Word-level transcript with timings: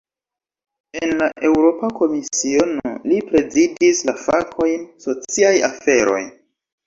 En 0.99 1.11
la 1.17 1.25
Eŭropa 1.49 1.89
Komisiono, 1.99 2.93
li 3.11 3.19
prezidis 3.27 4.01
la 4.09 4.17
fakojn 4.23 4.87
"sociaj 5.07 5.55
aferoj". 5.71 6.23